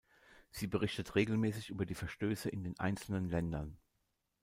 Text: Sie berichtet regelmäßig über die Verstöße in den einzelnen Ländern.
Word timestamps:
Sie 0.49 0.65
berichtet 0.65 1.13
regelmäßig 1.13 1.69
über 1.69 1.85
die 1.85 1.93
Verstöße 1.93 2.49
in 2.49 2.63
den 2.63 2.79
einzelnen 2.79 3.29
Ländern. 3.29 3.77